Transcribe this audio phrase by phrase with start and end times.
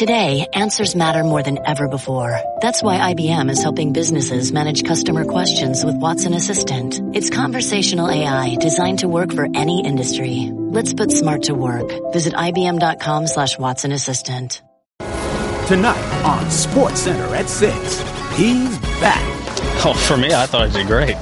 [0.00, 2.40] Today, answers matter more than ever before.
[2.62, 6.98] That's why IBM is helping businesses manage customer questions with Watson Assistant.
[7.14, 10.52] It's conversational AI designed to work for any industry.
[10.54, 11.86] Let's put smart to work.
[12.14, 14.62] Visit IBM.com slash Watson Assistant.
[15.68, 18.00] Tonight on Sports Center at 6,
[18.38, 19.22] he's back.
[19.84, 21.16] Oh, for me, I thought I did great.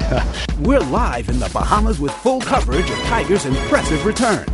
[0.61, 4.47] We're live in the Bahamas with full coverage of Tiger's impressive return.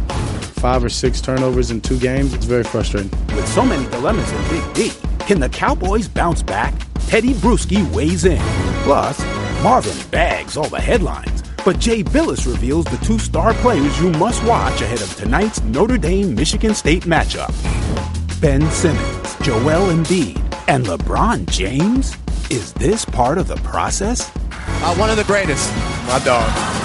[0.65, 3.11] Five or six turnovers in two games, it's very frustrating.
[3.37, 4.93] With so many dilemmas in Big D,
[5.27, 6.72] can the Cowboys bounce back?
[7.00, 8.41] Tedy Bruschi weighs in.
[8.82, 9.22] Plus,
[9.63, 11.43] Marvin bags all the headlines.
[11.67, 15.99] But Jay Bilas reveals the two star players you must watch ahead of tonight's Notre
[15.99, 17.53] Dame Michigan State matchup
[18.41, 22.17] Ben Simmons, Joel Embiid, and LeBron James?
[22.49, 24.31] Is this part of the process?
[24.50, 25.71] Uh, one of the greatest,
[26.07, 26.83] my dog.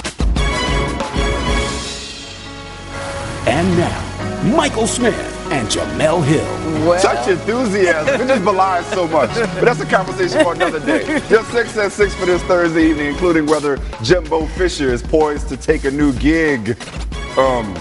[3.60, 5.14] And now, Michael Smith
[5.52, 6.42] and Jemele Hill.
[6.88, 6.98] Well.
[6.98, 8.18] Such enthusiasm.
[8.22, 9.28] It just belies so much.
[9.34, 11.04] But that's a conversation for another day.
[11.28, 15.58] Just 6 at 6 for this Thursday evening, including whether Jimbo Fisher is poised to
[15.58, 16.70] take a new gig.
[17.36, 17.76] Um,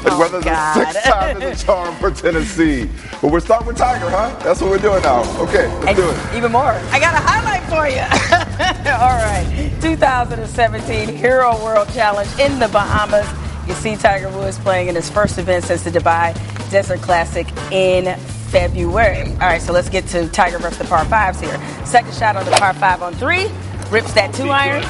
[0.00, 0.78] and oh, whether God.
[0.78, 2.90] the sixth time is a charm for Tennessee.
[3.22, 4.36] But we're starting with Tiger, huh?
[4.42, 5.20] That's what we're doing now.
[5.42, 6.36] Okay, let's and do it.
[6.36, 6.72] Even more.
[6.90, 8.00] I got a highlight for you.
[8.90, 9.70] All right.
[9.80, 13.43] 2017 Hero World Challenge in the Bahamas.
[13.66, 16.34] You see Tiger Woods playing in his first event since the Dubai
[16.70, 18.16] Desert Classic in
[18.50, 19.30] February.
[19.32, 21.58] All right, so let's get to Tiger versus the par fives here.
[21.84, 23.46] Second shot on the par five on three.
[23.90, 24.82] Rips that two iron.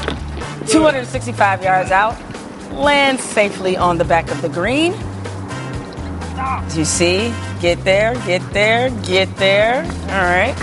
[0.67, 2.17] 265 yards out.
[2.72, 4.92] Lands safely on the back of the green.
[6.70, 7.33] Do you see?
[7.61, 9.83] Get there, get there, get there.
[9.83, 10.55] All right.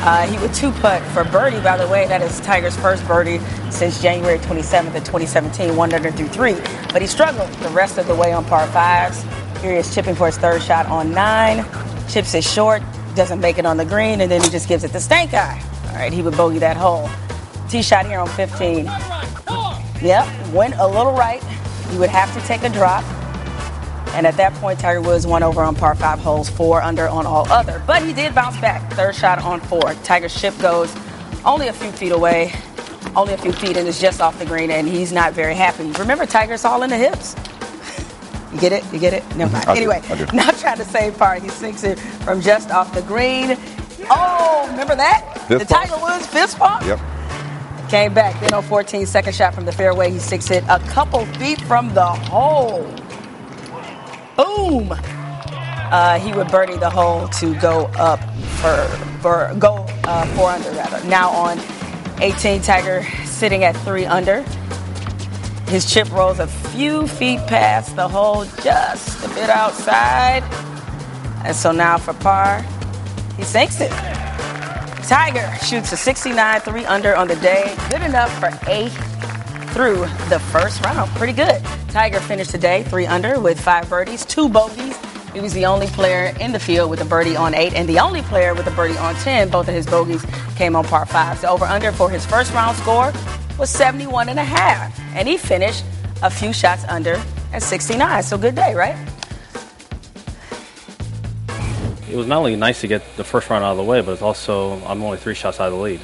[0.00, 2.06] Uh, he would two putt for birdie, by the way.
[2.06, 6.54] That is Tiger's first birdie since January 27th of 2017, one under through three.
[6.92, 9.22] But he struggled the rest of the way on par fives.
[9.60, 11.64] Here he is chipping for his third shot on nine.
[12.08, 12.82] Chips it short,
[13.14, 15.60] doesn't make it on the green, and then he just gives it to Stank Eye.
[15.88, 17.08] All right, he would bogey that hole.
[17.68, 18.84] Tee shot here on 15.
[20.02, 21.42] Yep, went a little right.
[21.90, 23.02] He would have to take a drop.
[24.16, 27.26] And at that point, Tiger Woods won over on par five holes, four under on
[27.26, 27.82] all other.
[27.86, 28.90] But he did bounce back.
[28.94, 29.92] Third shot on four.
[30.04, 30.94] Tiger's ship goes
[31.44, 32.50] only a few feet away,
[33.14, 35.84] only a few feet, and is just off the green, and he's not very happy.
[35.92, 37.36] Remember, Tiger's all in the hips.
[38.52, 38.90] You get it?
[38.90, 39.22] You get it?
[39.36, 39.66] Never mind.
[39.66, 39.70] Mm-hmm.
[39.70, 40.26] I do, anyway, I do.
[40.36, 41.34] not trying to save par.
[41.34, 43.58] He sinks it from just off the green.
[44.08, 45.44] Oh, remember that?
[45.48, 45.58] The.
[45.58, 46.86] Tiger Woods fist bump?
[46.86, 46.98] Yep.
[47.90, 48.40] Came back.
[48.40, 51.92] Then on 14, second shot from the fairway, he sticks it a couple feet from
[51.92, 52.86] the hole.
[54.36, 54.92] Boom!
[55.88, 58.20] Uh, he would birdie the hole to go up
[58.60, 58.84] for,
[59.20, 61.06] for go uh, four under rather.
[61.08, 61.58] Now on
[62.20, 64.42] 18, Tiger sitting at three under.
[65.68, 70.42] His chip rolls a few feet past the hole, just a bit outside.
[71.44, 72.64] And so now for par,
[73.36, 73.90] he sinks it.
[75.08, 77.76] Tiger shoots a 69, three under on the day.
[77.90, 79.25] Good enough for eighth
[79.76, 80.00] through
[80.30, 81.10] the first round.
[81.10, 81.62] Pretty good.
[81.88, 84.96] Tiger finished today three under with five birdies, two bogeys.
[85.34, 87.98] He was the only player in the field with a birdie on eight, and the
[87.98, 89.50] only player with a birdie on 10.
[89.50, 90.24] Both of his bogeys
[90.56, 91.38] came on par five.
[91.42, 93.12] The over under for his first round score
[93.58, 95.84] was 71 and a half, and he finished
[96.22, 97.22] a few shots under
[97.52, 98.22] at 69.
[98.22, 98.96] So good day, right?
[102.10, 104.12] it was not only nice to get the first round out of the way, but
[104.12, 106.00] it's also I'm only three shots out of the lead,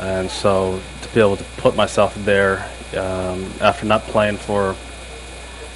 [0.00, 4.74] and so to be able to put myself there um, after not playing for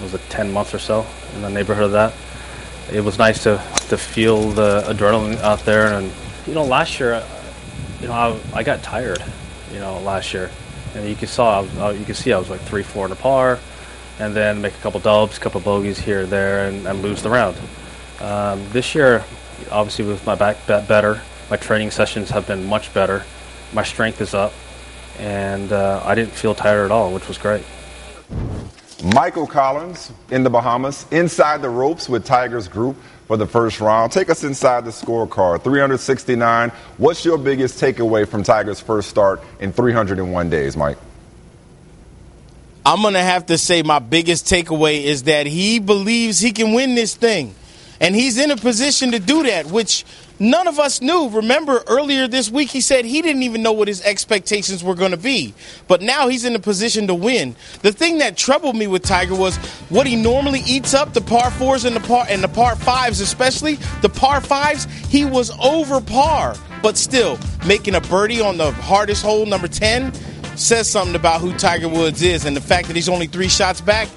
[0.00, 2.12] was it 10 months or so in the neighborhood of that,
[2.92, 5.94] it was nice to to feel the adrenaline out there.
[5.94, 6.10] And
[6.46, 7.24] you know, last year,
[8.00, 9.22] you know, I, I got tired,
[9.72, 10.50] you know, last year,
[10.94, 13.12] and you can saw was, uh, you can see I was like three four in
[13.12, 13.58] a par,
[14.18, 17.30] and then make a couple dubs, a couple bogeys here there, and, and lose the
[17.30, 17.56] round.
[18.20, 19.24] Um, this year,
[19.70, 23.24] obviously with my back bet better, my training sessions have been much better.
[23.72, 24.52] My strength is up,
[25.18, 27.64] and uh, I didn't feel tired at all, which was great.
[29.14, 32.96] Michael Collins in the Bahamas, inside the ropes with Tiger's group
[33.26, 34.12] for the first round.
[34.12, 35.64] Take us inside the scorecard.
[35.64, 36.70] 369.
[36.98, 40.98] What's your biggest takeaway from Tiger's first start in 301 days, Mike?
[42.84, 46.72] I'm going to have to say my biggest takeaway is that he believes he can
[46.72, 47.54] win this thing.
[48.00, 50.04] And he's in a position to do that, which
[50.38, 51.28] none of us knew.
[51.28, 55.10] Remember, earlier this week, he said he didn't even know what his expectations were going
[55.10, 55.54] to be.
[55.88, 57.56] But now he's in a position to win.
[57.82, 59.56] The thing that troubled me with Tiger was
[59.88, 63.20] what he normally eats up, the par fours and the par, and the par fives,
[63.20, 63.74] especially.
[64.02, 66.56] The par fives, he was over par.
[66.82, 70.12] But still, making a birdie on the hardest hole, number 10,
[70.56, 72.44] says something about who Tiger Woods is.
[72.44, 74.08] And the fact that he's only three shots back,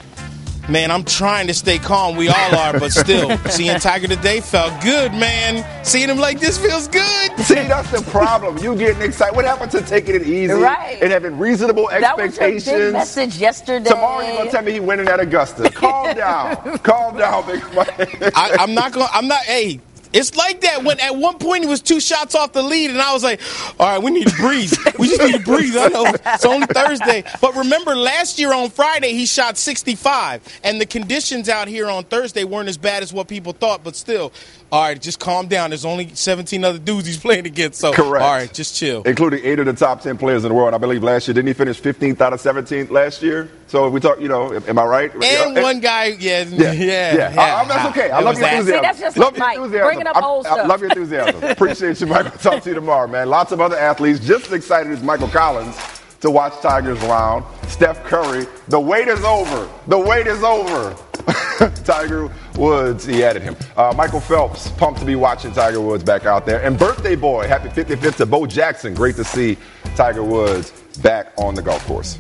[0.67, 2.15] Man, I'm trying to stay calm.
[2.15, 5.63] We all are, but still, seeing Tiger today felt good, man.
[5.85, 7.37] Seeing him like this feels good.
[7.39, 8.57] See, that's the problem.
[8.57, 9.35] You getting excited.
[9.35, 10.97] What happened to taking it easy Right.
[11.03, 12.05] and having reasonable expectations?
[12.07, 12.85] That was your expectations?
[12.85, 13.89] big message yesterday.
[13.91, 15.69] Tomorrow you're gonna tell me he winning at Augusta.
[15.69, 16.79] Calm down.
[16.79, 18.35] Calm down, big Mike.
[18.35, 19.05] I, I'm not going.
[19.07, 19.43] to I'm not.
[19.43, 19.79] Hey,
[20.15, 20.83] it's like that.
[20.83, 23.41] When at one point he was two shots off the lead, and I was like,
[23.79, 24.73] "All right, we need to breathe.
[24.97, 28.69] We just need to breathe." I know it's only Thursday, but remember last year on
[28.69, 33.13] Friday he shot 65, and the conditions out here on Thursday weren't as bad as
[33.13, 33.83] what people thought.
[33.83, 34.31] But still,
[34.71, 35.69] all right, just calm down.
[35.69, 38.23] There's only 17 other dudes he's playing against, so Correct.
[38.23, 39.03] all right, just chill.
[39.03, 40.73] Including eight of the top 10 players in the world.
[40.73, 43.49] I believe last year, didn't he finish 15th out of 17th last year?
[43.75, 45.13] So if we talk, you know, am I right?
[45.13, 45.61] And Yeah.
[45.61, 47.41] one guy, yeah, Yeah, yeah, yeah.
[47.41, 48.09] I- I- that's okay.
[48.09, 48.53] I It love was your that.
[48.53, 48.65] enthusiasm.
[48.75, 49.85] See, that's just love your Mike, enthusiasm.
[49.87, 50.63] bringing up I'm- old I stuff.
[50.63, 51.43] I love your enthusiasm.
[51.43, 52.31] Appreciate you, Michael.
[52.39, 53.29] Talk to you tomorrow, man.
[53.29, 55.75] Lots of other athletes just as excited as Michael Collins
[56.21, 57.43] to watch Tigers round.
[57.67, 59.67] Steph Curry, the wait is over.
[59.87, 60.95] The wait is over.
[61.83, 63.57] Tiger Woods, he added him.
[63.75, 66.61] Uh, Michael Phelps, pumped to be watching Tiger Woods back out there.
[66.63, 68.93] And birthday boy, happy 55th to Bo Jackson.
[68.93, 69.57] Great to see
[69.97, 70.71] Tiger Woods
[71.01, 72.17] back on the golf course.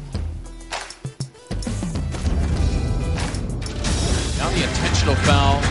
[5.05, 5.61] The intentional foul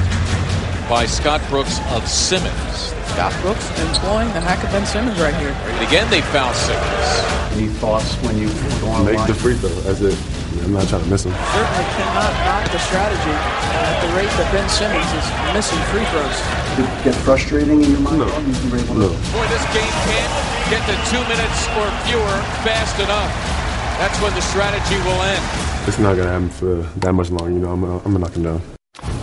[0.89, 2.95] by Scott Brooks of Simmons.
[3.15, 5.51] Scott Brooks employing the hack of Ben Simmons right here.
[5.51, 7.09] And again, they foul Simmons.
[7.55, 8.49] Any thoughts when you
[8.83, 9.29] go on Make line?
[9.29, 9.71] the free throw.
[9.87, 10.15] That's it.
[10.63, 11.33] I'm not trying to miss him.
[11.35, 16.07] Certainly cannot knock the strategy uh, at the rate that Ben Simmons is missing free
[16.15, 16.39] throws.
[16.79, 18.19] Did it get frustrating in your mind?
[18.23, 18.31] No.
[18.31, 19.11] You were able to No.
[19.35, 20.33] Boy, this game can't
[20.71, 23.31] get to two minutes or fewer fast enough.
[23.99, 25.43] That's when the strategy will end.
[25.87, 27.51] It's not gonna happen for that much longer.
[27.53, 28.74] You know, I'm gonna, I'm gonna knock him down.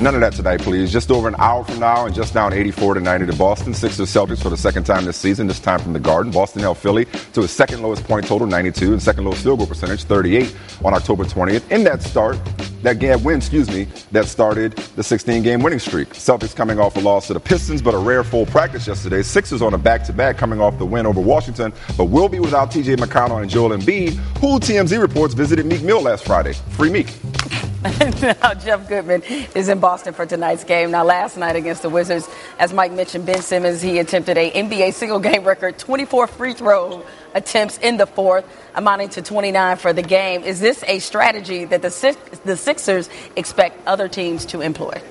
[0.02, 0.92] None of that tonight, please.
[0.92, 3.72] Just over an hour from now and just down 84 to 90 to Boston.
[3.74, 6.32] Sixers Celtics for the second time this season, this time from the Garden.
[6.32, 9.68] Boston held Philly to his second lowest point total, 92, and second lowest field goal
[9.68, 11.70] percentage, 38, on October 20th.
[11.72, 12.40] In that start,
[12.82, 16.10] that game win, excuse me, that started the 16 game winning streak.
[16.10, 19.22] Celtics coming off a loss to the Pistons, but a rare full practice yesterday.
[19.22, 22.40] Sixers on a back to back coming off the win over Washington, but will be
[22.40, 26.54] without TJ McConnell and Joel Embiid, who TMZ reports visited Meek Mill last Friday.
[26.72, 27.08] Free Meek.
[28.22, 29.24] now Jeff Goodman
[29.56, 30.92] is in Boston for tonight's game.
[30.92, 32.30] Now last night against the Wizards,
[32.60, 37.04] as Mike mentioned, Ben Simmons he attempted a NBA single game record 24 free throw
[37.34, 38.46] attempts in the fourth,
[38.76, 40.44] amounting to 29 for the game.
[40.44, 45.02] Is this a strategy that the Six- the Sixers expect other teams to employ?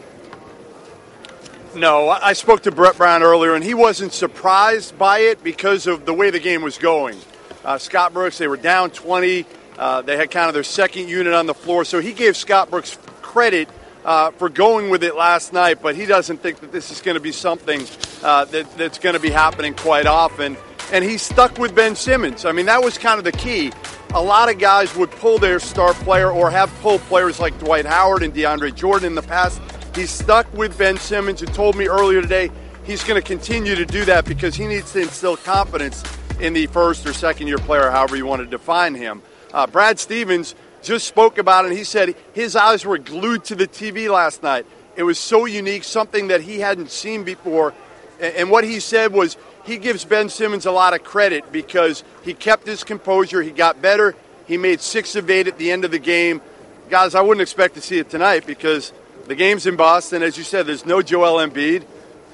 [1.74, 6.04] No, I spoke to Brett Brown earlier, and he wasn't surprised by it because of
[6.04, 7.16] the way the game was going.
[7.64, 9.44] Uh, Scott Brooks, they were down 20.
[9.80, 12.68] Uh, they had kind of their second unit on the floor, so he gave Scott
[12.68, 13.66] Brooks credit
[14.04, 17.14] uh, for going with it last night, but he doesn't think that this is going
[17.14, 17.86] to be something
[18.22, 20.58] uh, that, that's going to be happening quite often.
[20.92, 22.44] And he stuck with Ben Simmons.
[22.44, 23.72] I mean, that was kind of the key.
[24.12, 27.86] A lot of guys would pull their star player or have pulled players like Dwight
[27.86, 29.62] Howard and DeAndre Jordan in the past.
[29.94, 32.50] He's stuck with Ben Simmons, who told me earlier today
[32.84, 36.02] he's going to continue to do that because he needs to instill confidence
[36.38, 39.22] in the first or second year player, however you want to define him.
[39.52, 43.54] Uh, Brad Stevens just spoke about it, and he said his eyes were glued to
[43.54, 44.64] the TV last night.
[44.96, 47.74] It was so unique, something that he hadn't seen before.
[48.20, 52.02] A- And what he said was he gives Ben Simmons a lot of credit because
[52.22, 54.14] he kept his composure, he got better,
[54.46, 56.40] he made six of eight at the end of the game.
[56.88, 58.92] Guys, I wouldn't expect to see it tonight because
[59.26, 60.22] the game's in Boston.
[60.22, 61.84] As you said, there's no Joel Embiid.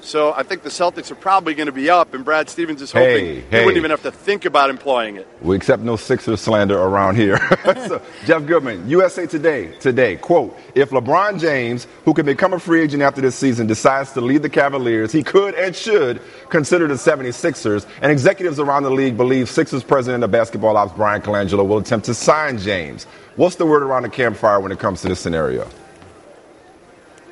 [0.01, 2.91] So I think the Celtics are probably going to be up, and Brad Stevens is
[2.91, 5.27] hoping Hey, he wouldn't even have to think about employing it.
[5.41, 7.37] We accept no Sixers slander around here.
[7.65, 12.81] so, Jeff Goodman, USA Today, today, quote, if LeBron James, who can become a free
[12.81, 16.93] agent after this season, decides to leave the Cavaliers, he could and should consider the
[16.93, 17.85] 76ers.
[18.01, 22.05] And executives around the league believe Sixers president of basketball ops Bryan Colangelo will attempt
[22.05, 23.05] to sign James.
[23.35, 25.67] What's the word around the campfire when it comes to this scenario?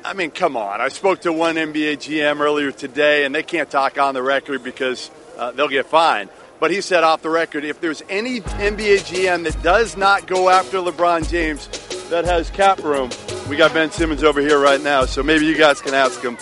[0.06, 0.80] I mean, come on.
[0.80, 4.62] I spoke to one NBA GM earlier today, and they can't talk on the record
[4.62, 6.30] because uh, they'll get fined.
[6.60, 10.48] But he said off the record if there's any NBA GM that does not go
[10.48, 11.66] after LeBron James
[12.08, 13.10] that has cap room,
[13.50, 16.38] we got Ben Simmons over here right now, so maybe you guys can ask him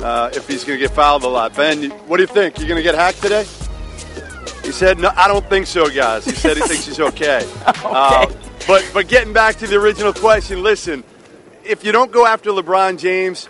[0.00, 1.54] uh, if he's going to get fouled a lot.
[1.54, 2.58] Ben, what do you think?
[2.58, 3.44] You're going to get hacked today?
[4.64, 7.48] He said, "No, I don't think so, guys." He said he thinks he's okay.
[7.84, 8.26] Uh,
[8.66, 11.04] but but getting back to the original question, listen,
[11.64, 13.48] if you don't go after LeBron James,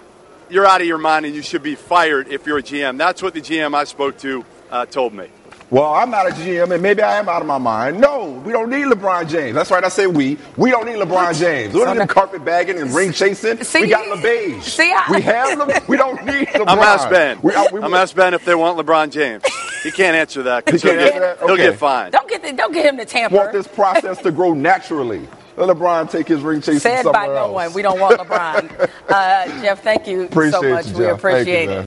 [0.50, 2.98] you're out of your mind, and you should be fired if you're a GM.
[2.98, 5.28] That's what the GM I spoke to uh, told me.
[5.70, 7.98] Well, I'm not a GM, and maybe I am out of my mind.
[7.98, 9.54] No, we don't need LeBron James.
[9.54, 10.36] That's right, I say we.
[10.56, 11.74] We don't need LeBron James.
[11.74, 13.62] We don't need carpet bagging and ring chasing.
[13.64, 14.62] See- we got LeBeige.
[14.62, 15.70] see, I- we have them.
[15.88, 16.64] We don't need LeBron.
[16.68, 17.38] I'm asked Ben.
[17.42, 19.42] We, uh, we, I'm asked Ben if they want LeBron James.
[19.82, 20.64] He can't answer that.
[20.66, 21.46] 'cause He can't he'll, answer get, that?
[21.46, 22.12] he'll get fined.
[22.12, 23.36] Don't get the, don't get him to tamper.
[23.36, 25.26] want this process to grow naturally.
[25.56, 27.52] Let LeBron take his ring chase Said somewhere by no else.
[27.52, 27.72] one.
[27.74, 28.90] We don't want LeBron.
[29.08, 30.86] uh, Jeff, thank you Appreciate so much.
[30.88, 31.78] you, we you, appreciate man.
[31.82, 31.86] it.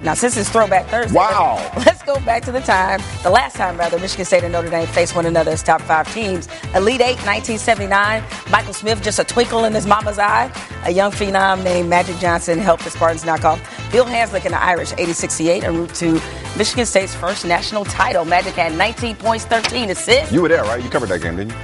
[0.00, 1.54] Now, since it's Throwback Thursday, Wow.
[1.78, 4.86] let's go back to the time, the last time, rather, Michigan State and Notre Dame
[4.86, 6.46] faced one another as top five teams.
[6.74, 8.22] Elite Eight, 1979.
[8.50, 10.52] Michael Smith, just a twinkle in his mama's eye.
[10.84, 13.58] A young phenom named Magic Johnson helped the Spartans knock off
[13.92, 16.20] Bill Hanzlik and the Irish, 80-68, en route to
[16.58, 18.26] Michigan State's first national title.
[18.26, 20.30] Magic had 19 points, 13 assists.
[20.32, 20.82] You were there, right?
[20.84, 21.58] You covered that game, didn't you?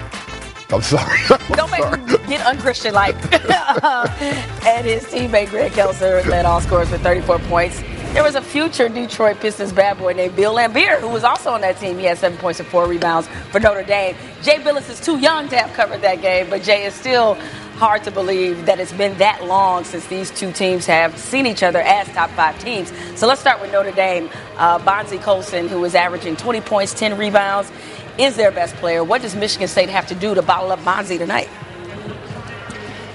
[0.72, 1.18] I'm sorry.
[1.54, 3.14] Don't make me get unchristian like.
[3.32, 7.82] and his teammate Greg Kelser led all scorers with 34 points.
[8.12, 11.60] There was a future Detroit Pistons bad boy named Bill Laimbeer, who was also on
[11.60, 11.96] that team.
[11.98, 14.16] He had seven points and four rebounds for Notre Dame.
[14.42, 17.36] Jay Bilas is too young to have covered that game, but Jay is still
[17.80, 21.62] hard to believe that it's been that long since these two teams have seen each
[21.62, 22.92] other as top five teams.
[23.14, 24.28] So let's start with Notre Dame.
[24.58, 27.70] Uh, Bonzi Colson, who was averaging 20 points, 10 rebounds,
[28.18, 29.04] is their best player.
[29.04, 31.48] What does Michigan State have to do to bottle up Bonzi tonight?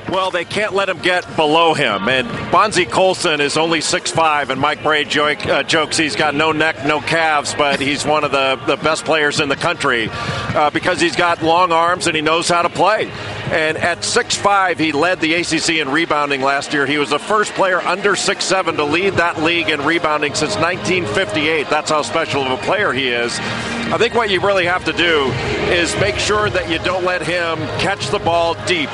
[0.10, 2.08] Well, they can't let him get below him.
[2.08, 6.86] And Bonzi Colson is only 6'5", and Mike Brey uh, jokes he's got no neck,
[6.86, 11.02] no calves, but he's one of the, the best players in the country uh, because
[11.02, 13.10] he's got long arms and he knows how to play.
[13.52, 16.86] And at 6'5", he led the ACC in rebounding last year.
[16.86, 21.68] He was the first player under 6'7 to lead that league in rebounding since 1958.
[21.70, 23.38] That's how special of a player he is.
[23.40, 25.32] I think what you really have to do
[25.72, 28.90] is make sure that you don't let him catch the ball deep.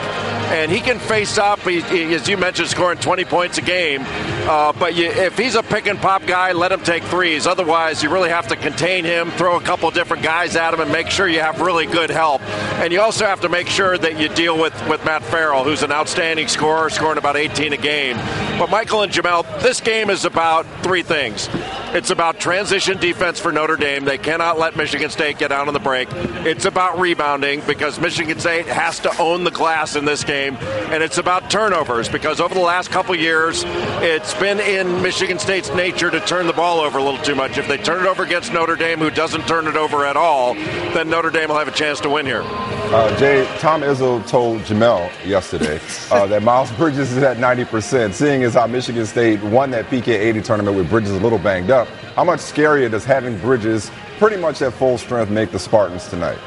[0.52, 4.02] And he can face up, he, he- as you mentioned, scoring 20 points a game.
[4.06, 7.48] Uh, but you, if he's a pick and pop guy, let him take threes.
[7.48, 10.92] Otherwise, you really have to contain him, throw a couple different guys at him, and
[10.92, 12.42] make sure you have really good help.
[12.82, 15.84] And you also have to make sure that you deal with, with Matt Farrell, who's
[15.84, 18.18] an outstanding scorer, scoring about 18 a game.
[18.60, 21.48] But Michael and Jemele, this game is about three things.
[21.94, 24.06] It's about transition defense for Notre Dame.
[24.06, 26.08] They cannot let Michigan State get out on the break.
[26.46, 30.56] It's about rebounding because Michigan State has to own the glass in this game.
[30.56, 35.74] And it's about turnovers because over the last couple years, it's been in Michigan State's
[35.74, 37.58] nature to turn the ball over a little too much.
[37.58, 40.54] If they turn it over against Notre Dame, who doesn't turn it over at all,
[40.54, 42.44] then Notre Dame will have a chance to win here.
[42.92, 45.80] Uh, Jay, Tom Izzo told Jemele yesterday
[46.12, 50.10] uh, that Miles Bridges is at 90%, seeing as how Michigan State won that PK
[50.10, 51.88] 80 tournament with Bridges a little banged up.
[52.18, 56.38] How much scarier does having Bridges pretty much at full strength make the Spartans tonight?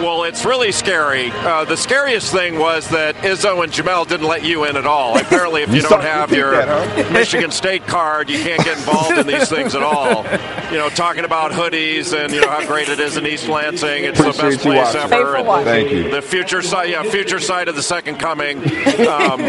[0.00, 1.30] Well, it's really scary.
[1.30, 5.18] Uh, the scariest thing was that Izzo and Jemele didn't let you in at all.
[5.18, 6.68] Apparently, if You you, don't have your that,
[7.06, 7.12] huh?
[7.12, 10.24] Michigan State card, you can't get involved in these things at all.
[10.72, 14.04] You know, talking about hoodies and you know how great it is in East Lansing.
[14.04, 15.12] It's the best place watching.
[15.12, 15.64] ever.
[15.64, 16.10] Thank you.
[16.10, 18.58] The future side, yeah, future side of the second coming.
[19.06, 19.40] Um,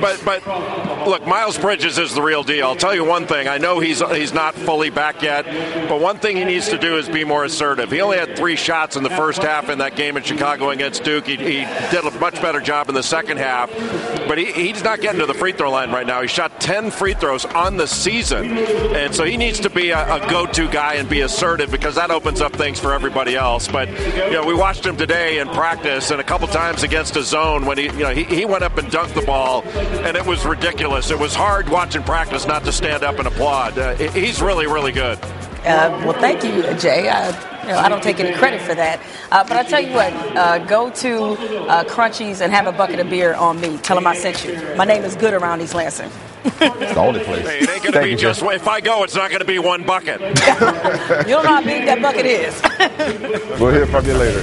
[0.00, 2.66] but but look, Miles Bridges is the real deal.
[2.66, 3.48] I'll tell you one thing.
[3.48, 5.44] I know he's he's not fully back yet,
[5.88, 7.90] but one thing he needs to do is be more assertive.
[7.90, 11.04] He only had three shots in the first half in that game in Chicago against
[11.04, 11.26] Duke.
[11.26, 13.70] He, he did a much better job in the second half,
[14.28, 16.22] but he, he's not getting to the free throw line right now.
[16.22, 20.14] He shot 10 free throws on the season, and so he needs to be a,
[20.14, 23.68] a go-to guy and be assertive because that opens up things for everybody else.
[23.68, 27.22] But you know, we watched him today in practice and a couple times against a
[27.22, 29.62] zone when he you know he, he went up and dunked the ball,
[30.04, 31.10] and it was ridiculous.
[31.10, 33.78] It was hard watching practice not to stand up and applaud.
[33.78, 35.18] Uh, he's really really good.
[35.60, 37.10] Uh, well, thank you, Jay.
[37.10, 37.28] I,
[37.70, 39.00] know, I don't take any credit for that.
[39.30, 41.22] Uh, but I tell you what, uh, go to
[41.68, 43.78] uh, Crunchies and have a bucket of beer on me.
[43.78, 44.54] Tell them I sent you.
[44.76, 46.10] My name is good around East Lansing.
[46.44, 47.46] It's the only place.
[47.46, 49.46] Hey, it ain't going to be you, just if I go, it's not going to
[49.46, 50.20] be one bucket.
[50.20, 50.26] You
[51.34, 52.60] don't know how big that bucket is.
[53.60, 54.42] We'll hear from you later.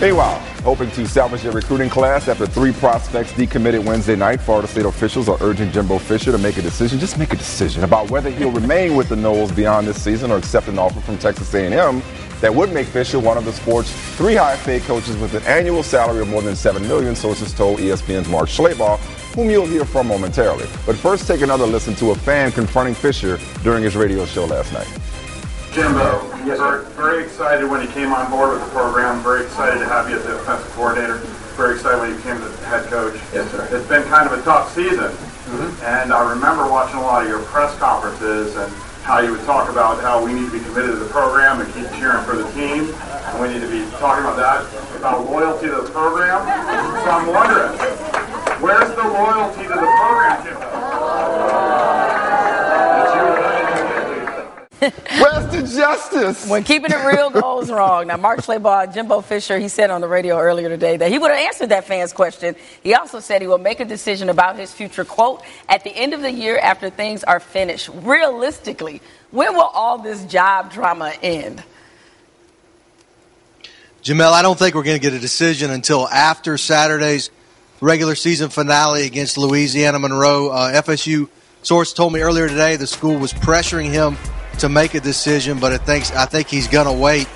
[0.00, 4.84] Meanwhile, hoping to salvage their recruiting class after three prospects decommitted Wednesday night, Florida State
[4.84, 8.28] officials are urging Jimbo Fisher to make a decision, just make a decision about whether
[8.28, 12.02] he'll remain with the Noles beyond this season or accept an offer from Texas A&M
[12.40, 16.20] that would make Fisher one of the sport's three highest-paid coaches with an annual salary
[16.20, 18.98] of more than 7 million, sources told ESPN's Mark Schlabach,
[19.34, 20.66] whom you'll hear from momentarily.
[20.84, 24.72] But first, take another listen to a fan confronting Fisher during his radio show last
[24.72, 24.88] night.
[25.72, 29.22] Jimbo, very, very excited when you came on board with the program.
[29.22, 31.18] Very excited to have you as the offensive coordinator.
[31.56, 33.14] Very excited when you became the head coach.
[33.34, 33.68] Yes, sir.
[33.70, 35.84] It's been kind of a tough season, mm-hmm.
[35.84, 38.72] and I remember watching a lot of your press conferences and
[39.06, 41.72] how you would talk about how we need to be committed to the program and
[41.72, 42.92] keep cheering for the team.
[42.92, 46.42] And we need to be talking about that, about loyalty to the program.
[47.04, 47.78] So I'm wondering,
[48.60, 50.66] where's the loyalty to the program, Jimbo?
[54.78, 56.46] Where's the justice?
[56.46, 58.08] When keeping it real goes wrong.
[58.08, 61.30] Now, Mark Schlabach, Jimbo Fisher, he said on the radio earlier today that he would
[61.30, 62.56] have answered that fan's question.
[62.82, 66.12] He also said he will make a decision about his future, quote, at the end
[66.12, 67.88] of the year after things are finished.
[67.94, 71.64] Realistically, when will all this job drama end?
[74.02, 77.30] Jemele, I don't think we're going to get a decision until after Saturday's
[77.80, 80.50] regular season finale against Louisiana Monroe.
[80.50, 81.30] Uh, FSU
[81.62, 84.18] source told me earlier today the school was pressuring him
[84.58, 87.28] to make a decision, but it thinks I think he's going to wait.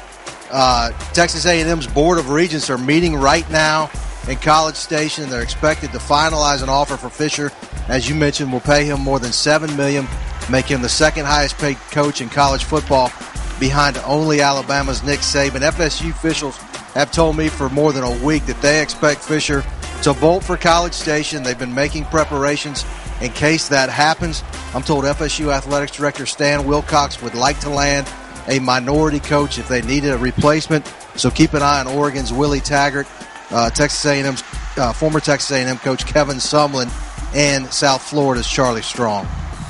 [0.50, 3.90] Uh, Texas A&M's Board of Regents are meeting right now
[4.28, 5.28] in College Station.
[5.28, 7.52] They're expected to finalize an offer for Fisher.
[7.88, 10.06] As you mentioned, will pay him more than seven million,
[10.50, 13.12] make him the second highest paid coach in college football,
[13.58, 15.60] behind only Alabama's Nick Saban.
[15.60, 16.56] FSU officials
[16.94, 19.64] have told me for more than a week that they expect Fisher
[20.02, 21.42] to bolt for College Station.
[21.42, 22.84] They've been making preparations
[23.20, 24.42] in case that happens.
[24.74, 28.08] I'm told FSU Athletics Director Stan Wilcox would like to land
[28.48, 30.86] a minority coach if they needed a replacement.
[31.16, 33.06] So keep an eye on Oregon's Willie Taggart,
[33.50, 34.42] uh, Texas A&M's
[34.76, 36.90] uh, former Texas A&M coach Kevin Sumlin,
[37.34, 39.26] and South Florida's Charlie Strong.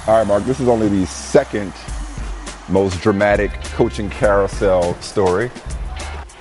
[0.07, 1.73] All right, Mark, this is only the second
[2.69, 5.51] most dramatic coaching carousel story.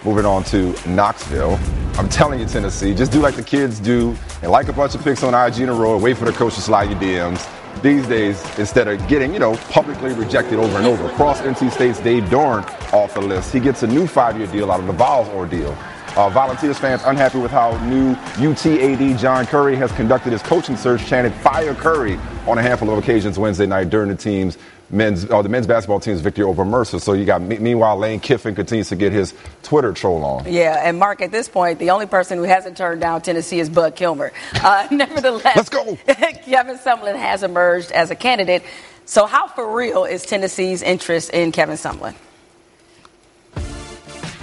[0.05, 1.59] Moving on to Knoxville.
[1.95, 5.03] I'm telling you, Tennessee, just do like the kids do and like a bunch of
[5.03, 7.48] pics on IG in a row and wait for the coach to slide your DMs.
[7.81, 12.00] These days, instead of getting, you know, publicly rejected over and over, cross NC State's
[12.00, 15.29] Dave Doeren off the list, he gets a new five-year deal out of the Vols
[15.29, 15.77] ordeal.
[16.19, 21.05] Uh, Volunteers fans unhappy with how new UTAD John Curry has conducted his coaching search,
[21.07, 24.57] chanted "Fire Curry" on a handful of occasions Wednesday night during the team's
[24.89, 26.99] men's uh, the men's basketball team's victory over Mercer.
[26.99, 29.33] So you got meanwhile Lane Kiffin continues to get his
[29.63, 30.43] Twitter troll on.
[30.45, 33.69] Yeah, and Mark, at this point, the only person who hasn't turned down Tennessee is
[33.69, 34.33] Bud Kilmer.
[34.55, 35.95] Uh, nevertheless, let's go.
[36.05, 38.63] Kevin Sumlin has emerged as a candidate.
[39.05, 42.13] So how for real is Tennessee's interest in Kevin Sumlin?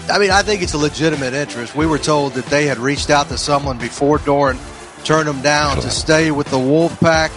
[0.09, 1.75] I mean, I think it's a legitimate interest.
[1.75, 4.59] We were told that they had reached out to someone before Doeren
[5.05, 7.31] turned them down to stay with the Wolfpack.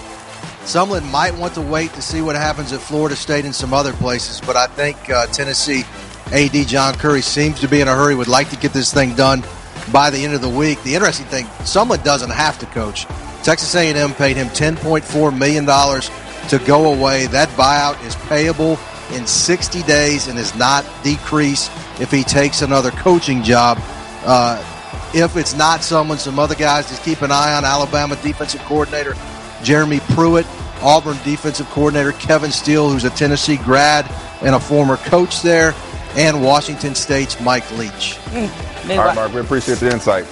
[0.65, 3.93] Sumlin might want to wait to see what happens at Florida State and some other
[3.93, 5.83] places, but I think uh, Tennessee
[6.31, 9.15] AD John Curry seems to be in a hurry, would like to get this thing
[9.15, 9.43] done
[9.91, 10.81] by the end of the week.
[10.83, 13.05] The interesting thing, Sumlin doesn't have to coach.
[13.41, 17.25] Texas A&M paid him $10.4 million to go away.
[17.27, 18.77] That buyout is payable
[19.11, 23.79] in 60 days and is not decreased if he takes another coaching job.
[24.25, 24.63] Uh,
[25.13, 29.15] if it's not someone, some other guys, just keep an eye on Alabama defensive coordinator
[29.63, 30.45] Jeremy Pruitt,
[30.81, 34.09] Auburn defensive coordinator Kevin Steele, who's a Tennessee grad
[34.41, 35.73] and a former coach there,
[36.15, 38.17] and Washington State's Mike Leach.
[38.27, 38.97] Mm.
[38.97, 40.25] All right, Mark, we appreciate the insight.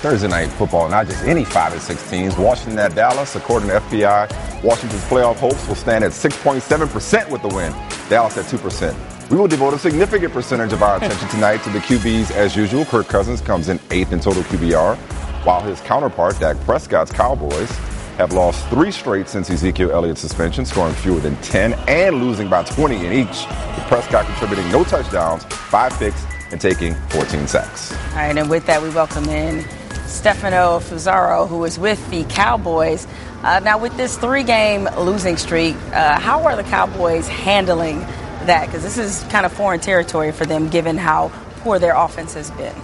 [0.00, 2.36] Thursday night football, not just any 5 and 6 teams.
[2.38, 7.48] Washington at Dallas, according to FPI, Washington's playoff hopes will stand at 6.7% with the
[7.48, 7.70] win,
[8.08, 9.30] Dallas at 2%.
[9.30, 12.86] We will devote a significant percentage of our attention tonight to the QBs as usual.
[12.86, 14.96] Kirk Cousins comes in eighth in total QBR,
[15.44, 17.70] while his counterpart, Dak Prescott's Cowboys,
[18.16, 22.62] have lost three straight since Ezekiel Elliott's suspension, scoring fewer than 10 and losing by
[22.64, 23.44] 20 in each.
[23.76, 27.92] With Prescott contributing no touchdowns, five picks, and taking 14 sacks.
[27.92, 29.64] All right, and with that, we welcome in
[30.10, 33.06] Stefano Fusaro, who is with the Cowboys.
[33.42, 38.66] Uh, now, with this three game losing streak, uh, how are the Cowboys handling that?
[38.66, 42.50] Because this is kind of foreign territory for them, given how poor their offense has
[42.52, 42.74] been.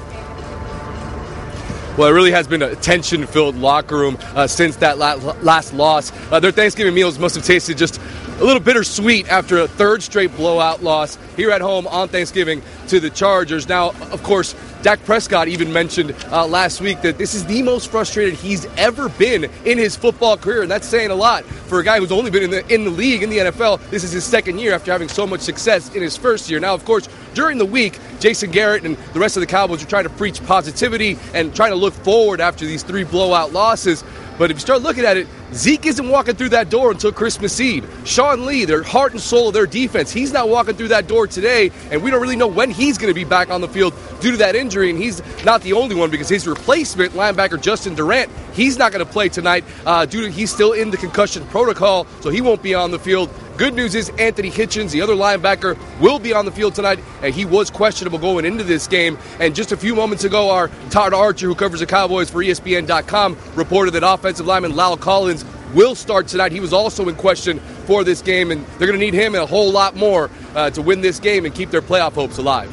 [1.97, 6.13] Well, it really has been a tension filled locker room uh, since that last loss.
[6.31, 8.01] Uh, their Thanksgiving meals must have tasted just
[8.39, 13.01] a little bittersweet after a third straight blowout loss here at home on Thanksgiving to
[13.01, 13.67] the Chargers.
[13.67, 17.91] Now, of course, Dak Prescott even mentioned uh, last week that this is the most
[17.91, 21.85] frustrated he's ever been in his football career, and that's saying a lot for a
[21.85, 23.81] guy who's only been in the in the league in the NFL.
[23.91, 26.61] This is his second year after having so much success in his first year.
[26.61, 29.89] Now, of course, during the week, Jason Garrett and the rest of the Cowboys are
[29.89, 34.05] trying to preach positivity and trying to look forward after these three blowout losses.
[34.39, 37.59] But if you start looking at it, Zeke isn't walking through that door until Christmas
[37.61, 37.89] Eve.
[38.05, 41.27] Sean Lee, their heart and soul of their defense, he's not walking through that door
[41.27, 43.95] today, and we don't really know when he's going to be back on the field
[44.21, 44.91] due to that injury.
[44.91, 49.05] And he's not the only one because his replacement, linebacker Justin Durant, he's not going
[49.05, 52.63] to play tonight uh, due to he's still in the concussion protocol, so he won't
[52.63, 53.31] be on the field.
[53.57, 57.35] Good news is Anthony Hitchens, the other linebacker, will be on the field tonight, and
[57.35, 59.17] he was questionable going into this game.
[59.41, 63.39] And just a few moments ago, our Todd Archer, who covers the Cowboys for ESPN.com,
[63.55, 66.53] reported that offensive lineman La'el Collins will start tonight.
[66.53, 69.43] He was also in question for this game, and they're going to need him and
[69.43, 72.69] a whole lot more uh, to win this game and keep their playoff hopes alive.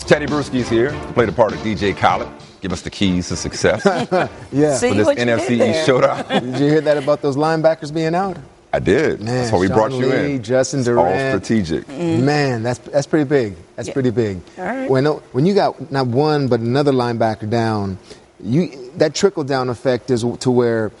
[0.00, 2.28] Tedy Bruschi's here to play the part of DJ Khaled.
[2.60, 3.82] Give us the keys to success.
[4.52, 4.76] yeah.
[4.76, 6.28] See for this NFC East showdown.
[6.28, 8.36] Did you hear that about those linebackers being out?
[8.76, 9.20] I did.
[9.22, 10.42] Man, that's why we Sean brought you Lee, in.
[10.42, 11.08] Justin It's Durant.
[11.34, 11.86] all strategic.
[11.86, 12.26] Mm-hmm.
[12.26, 13.54] Man, that's that's pretty big.
[13.74, 13.94] That's Yeah.
[13.94, 14.40] pretty big.
[14.58, 14.90] All right.
[14.90, 17.98] When when you got not one but another linebacker down,
[18.38, 20.92] you that trickle down effect is to where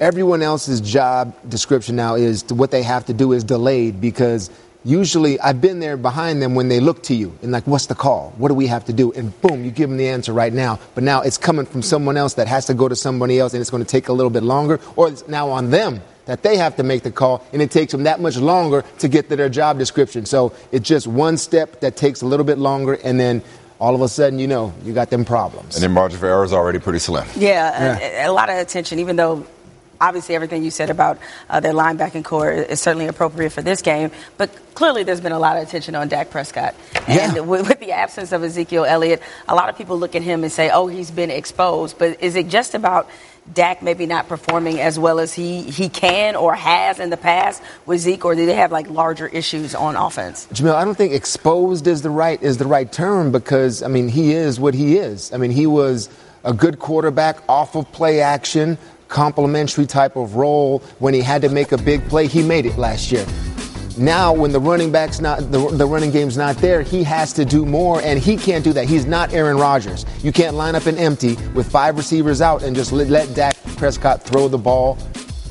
[0.00, 4.48] everyone else's job description now is to what they have to do is delayed because
[4.84, 7.94] usually I've been there behind them when they look to you and like, what's the
[7.94, 8.32] call?
[8.38, 9.12] What do we have to do?
[9.12, 10.78] And boom, you give them the answer right now.
[10.94, 13.60] But now it's coming from someone else that has to go to somebody else and
[13.60, 16.56] it's going to take a little bit longer or it's now on them that they
[16.58, 19.36] have to make the call and it takes them that much longer to get to
[19.36, 20.26] their job description.
[20.26, 23.42] So it's just one step that takes a little bit longer and then
[23.80, 25.74] all of a sudden, you know, you got them problems.
[25.76, 27.26] And then margin for error is already pretty slim.
[27.36, 29.46] Yeah, A, a lot of attention, even though
[30.00, 34.10] obviously everything you said about uh, their linebacking corps is certainly appropriate for this game,
[34.36, 36.74] but clearly there's been a lot of attention on Dak Prescott.
[37.08, 37.40] And Yeah.
[37.40, 40.52] with, with the absence of Ezekiel Elliott, a lot of people look at him and
[40.52, 41.98] say, oh, he's been exposed.
[41.98, 43.08] But is it just about
[43.54, 47.62] Dak maybe not performing as well as he, he can or has in the past
[47.86, 50.46] with Zeke, or do they have like larger issues on offense?
[50.52, 54.08] Jemele, I don't think exposed is the right is the right term because I mean
[54.08, 55.32] he is what he is.
[55.32, 56.08] I mean he was
[56.44, 60.80] a good quarterback off of play action, complementary type of role.
[60.98, 63.26] When he had to make a big play, he made it last year.
[63.98, 67.44] Now, when the running back's not the, the running game's not there, he has to
[67.44, 68.86] do more, and he can't do that.
[68.86, 70.06] He's not Aaron Rodgers.
[70.22, 73.56] You can't line up an empty with five receivers out and just let, let Dak
[73.76, 74.98] Prescott throw the ball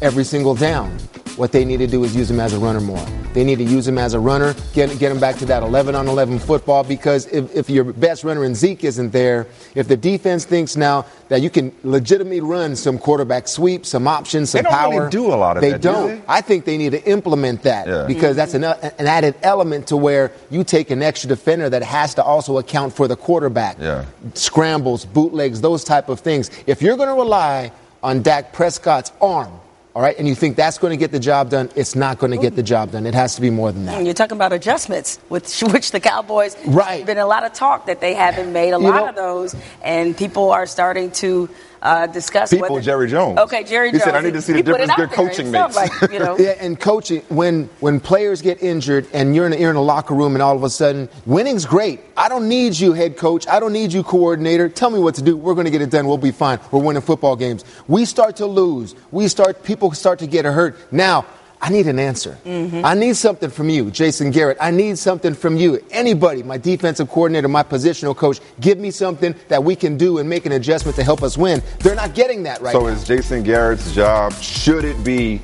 [0.02, 0.98] every single down.
[1.38, 3.06] What they need to do is use him as a runner more.
[3.34, 5.94] They need to use him as a runner, get, get him back to that 11
[5.94, 9.46] on 11 football because if, if your best runner in Zeke isn't there,
[9.76, 14.50] if the defense thinks now that you can legitimately run some quarterback sweeps, some options,
[14.50, 14.90] some They don't power.
[15.02, 16.08] really do a lot of they that, do don't.
[16.08, 16.22] they?
[16.28, 18.06] I think they need to implement that Yeah.
[18.08, 22.16] because that's an, an added element to where you take an extra defender that has
[22.16, 23.78] to also account for the quarterback.
[23.80, 24.06] Yeah.
[24.34, 26.50] Scrambles, bootlegs, those type of things.
[26.66, 27.72] If you're going to rely
[28.02, 29.52] on Dak Prescott's arm,
[29.98, 32.30] all right, and you think that's going to get the job done, it's not going
[32.30, 33.08] to get the job done.
[33.08, 34.00] It has to be more than that.
[34.00, 37.04] Mm, you're talking about adjustments, with which the Cowboys Right.
[37.04, 39.56] been a lot of talk that they haven't made a You lot know- of those,
[39.82, 41.50] and people are starting to
[41.82, 43.38] uh, discuss People, whether, Jerry Jones.
[43.40, 44.04] Okay, Jerry Jones.
[44.04, 44.14] He Jones.
[44.14, 45.76] said, "I need to see the He put it difference out good there coaching himself,
[45.76, 49.54] makes." Like, you know, Yeah, and coaching when when players get injured and you're in
[49.54, 52.02] a, you're in a locker room and all of a sudden winning's great.
[52.16, 53.48] I don't need you, head coach.
[53.48, 54.70] I don't need you, coordinator.
[54.70, 55.38] Tell me what to do.
[55.38, 56.08] We're going to get it done.
[56.08, 56.60] We'll be fine.
[56.72, 57.64] We're winning football games.
[57.88, 58.96] We start to lose.
[59.12, 59.64] We start.
[59.64, 60.92] People start to get hurt.
[60.92, 61.26] Now.
[61.62, 62.38] I need an answer.
[62.46, 64.58] I need something from you, Jason Garrett.
[64.62, 65.84] I need something from you.
[65.90, 70.30] Anybody, my defensive coordinator, my positional coach, give me something that we can do and
[70.30, 71.64] make an adjustment to help us win.
[71.80, 72.88] They're not getting that right so now.
[72.88, 75.42] is Jason Garrett's job, should it be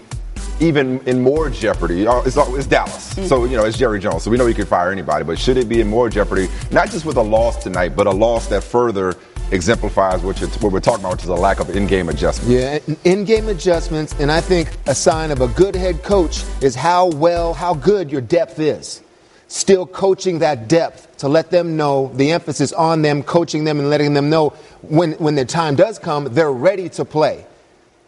[0.59, 2.05] even in more jeopardy?
[2.05, 3.13] Uh, It's, it's Dallas.
[3.15, 3.27] Mm.
[3.27, 4.23] So, you know, it's Jerry Jones.
[4.23, 5.25] So we know he could fire anybody.
[5.25, 8.11] But should it be in more jeopardy, not just with a loss tonight, but a
[8.11, 9.15] loss that further
[9.51, 12.51] exemplifies what, what we're talking about, which is a lack of in-game adjustments.
[12.51, 17.07] Yeah, in-game adjustments, and I think a sign of a good head coach is how
[17.07, 19.01] well, how good your depth is.
[19.47, 23.89] Still coaching that depth to let them know the emphasis on them, coaching them, and
[23.89, 24.49] letting them know
[24.81, 27.45] when when their time does come, they're ready to play.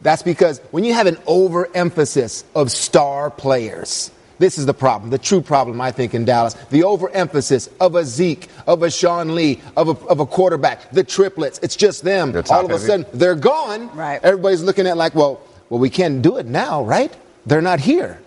[0.01, 5.17] That's because when you have an overemphasis of star players, this is the problem, the
[5.17, 6.53] true problem, I think, in Dallas.
[6.69, 11.03] The overemphasis of a Zeke, of a Sean Lee, of a, of a quarterback, the
[11.03, 11.59] triplets.
[11.63, 12.33] It's just them.
[12.33, 12.85] top All of a heavy.
[12.85, 13.95] sudden, they're gone.
[13.95, 14.19] Right.
[14.23, 17.15] Everybody's looking at like, well, well, we can't do it now, right?
[17.45, 18.19] They're not here.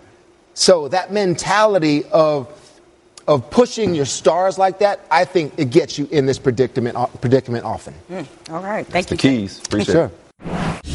[0.53, 2.55] So that mentality of
[3.27, 7.63] of pushing your stars like that, I think it gets you in this predicament predicament
[7.63, 7.93] often.
[8.09, 9.19] Mm, all right, thank The you.
[9.19, 9.59] keys.
[9.63, 10.05] Appreciate Sure.
[10.05, 10.18] it.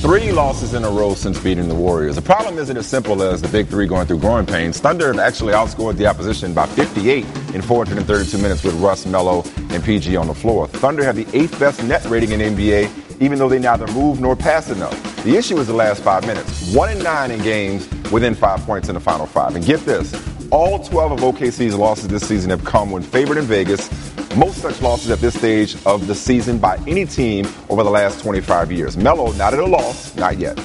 [0.04, 2.16] Three losses in a row since beating the Warriors.
[2.16, 4.78] The problem isn't as simple as the big three going through growing pains.
[4.78, 9.82] Thunder have actually outscored the opposition by 58 in 432 minutes with Russ, Melo, and
[9.82, 10.68] PG on the floor.
[10.68, 14.36] Thunder have the eighth best net rating in NBA, even though they neither move nor
[14.36, 15.24] pass enough.
[15.24, 16.74] The issue is the last five minutes.
[16.74, 19.56] One in nine in games within five points in the final five.
[19.56, 20.12] And get this,
[20.50, 23.88] all 12 of OKC's losses this season have come when favored in Vegas.
[24.37, 28.20] Most such losses at this stage of the season by any team over the last
[28.20, 28.96] 25 years.
[28.96, 30.57] Melo, not at a loss, not yet.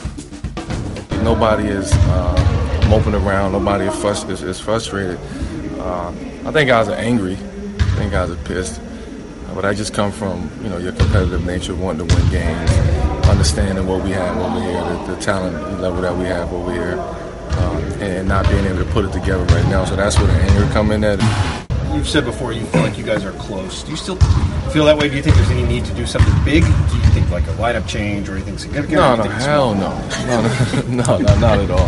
[1.23, 3.51] Nobody is uh, moping around.
[3.51, 5.19] Nobody is, frus- is, is frustrated.
[5.79, 6.09] Uh,
[6.45, 7.33] I think guys are angry.
[7.33, 8.79] I think guys are pissed.
[8.79, 12.71] Uh, But I just come from you know your competitive nature, wanting to win games,
[13.27, 16.95] understanding what we have over here, the, the talent level that we have over here,
[17.57, 19.85] um, and not being able to put it together right now.
[19.85, 21.19] So that's where the anger come in at.
[21.93, 23.83] You've said before you feel like you guys are close.
[23.83, 24.15] Do you still
[24.71, 25.09] feel that way?
[25.09, 26.63] Do you think there's any need to do something big?
[26.63, 28.99] Do you think like a lineup change or anything significant?
[28.99, 29.75] No, Or do no, you think it's hell small?
[29.75, 31.87] no, no, no, no, not at all.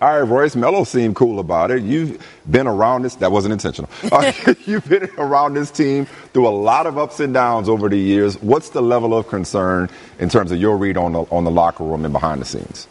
[0.00, 1.82] All right, Royce Melo seemed cool about it.
[1.82, 3.16] You've been around this.
[3.16, 3.90] That wasn't intentional.
[4.12, 4.32] Uh,
[4.64, 8.40] you've been around this team through a lot of ups and downs over the years.
[8.42, 11.84] What's the level of concern in terms of your read on the on the locker
[11.84, 12.88] room and behind the scenes?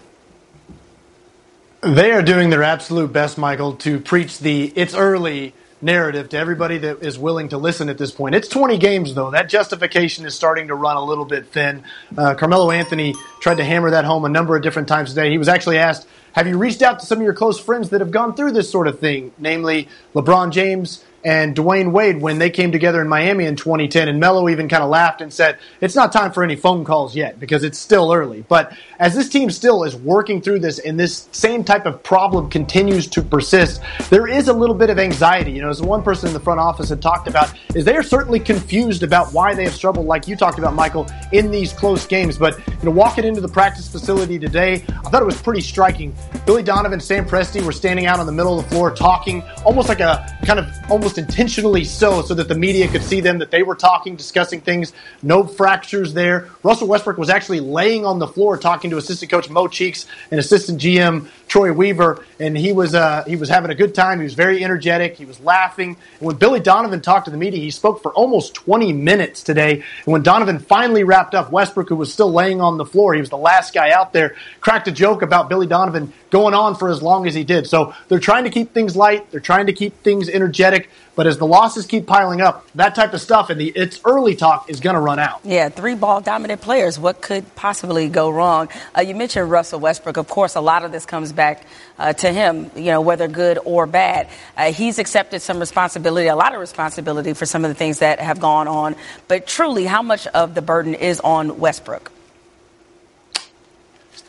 [1.82, 6.78] They are doing their absolute best, Michael, to preach the it's early, narrative to everybody
[6.80, 8.36] that is willing to listen at this point.
[8.36, 9.32] It's 20 games, though.
[9.32, 11.86] That justification is starting to run a little bit thin.
[12.18, 15.32] Uh, Carmelo Anthony tried to hammer that home a number of different times today.
[15.32, 18.02] He was actually asked, Have you reached out to some of your close friends that
[18.02, 21.06] have gone through this sort of thing, namely LeBron James?
[21.24, 24.08] And Dwyane Wade when they came together in Miami in 2010.
[24.08, 27.16] And Melo even kind of laughed and said, it's not time for any phone calls
[27.16, 28.44] yet because it's still early.
[28.48, 32.50] But as this team still is working through this and this same type of problem
[32.50, 35.52] continues to persist, there is a little bit of anxiety.
[35.52, 38.04] You know, as one person in the front office had talked about, is they are
[38.04, 42.06] certainly confused about why they have struggled, like you talked about, Michael, in these close
[42.06, 42.38] games.
[42.38, 46.16] But, you know, walking into the practice facility today, I thought it was pretty striking.
[46.46, 49.90] Billy Donovan, Sam Presti were standing out on the middle of the floor talking almost
[49.90, 53.52] like a kind of almost intentionally so, so that the media could see them, that
[53.52, 54.94] they were talking, discussing things.
[55.24, 56.50] No fractures there.
[56.64, 60.40] Russell Westbrook was actually laying on the floor talking to assistant coach Mo Cheeks and
[60.40, 64.20] assistant GM Troy Weaver, and he was uh, he was having a good time.
[64.20, 65.16] He was very energetic.
[65.16, 65.98] He was laughing.
[66.20, 69.84] And when Billy Donovan talked to the media, he spoke for almost 20 minutes today.
[70.06, 73.20] And when Donovan finally wrapped up, Westbrook, who was still laying on the floor, he
[73.20, 76.90] was the last guy out there, cracked a joke about Billy Donovan going on for
[76.90, 77.68] as long as he did.
[77.68, 79.32] So they're trying to keep things light.
[79.32, 80.90] They're trying to keep things energetic.
[81.16, 84.38] But as the losses keep piling up, that type of stuff and the it's early
[84.38, 85.42] talk is going to run out.
[85.44, 86.98] Yeah, three ball dominant players.
[86.98, 88.70] What could possibly go wrong?
[88.98, 90.16] Uh, you mentioned Russell Westbrook.
[90.16, 91.66] Of course, a lot of this comes back
[91.98, 94.30] uh, to him, you know, whether good or bad.
[94.56, 98.20] Uh, he's accepted some responsibility, a lot of responsibility for some of the things that
[98.20, 98.96] have gone on.
[99.28, 102.14] But truly, how much of the burden is on Westbrook?